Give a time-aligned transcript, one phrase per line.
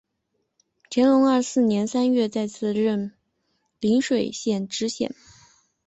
[0.89, 3.11] 乾隆二十四年三月再次任
[3.79, 5.13] 邻水县知县。